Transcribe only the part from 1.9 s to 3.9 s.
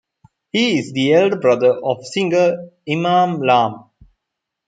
singer Eman Lam.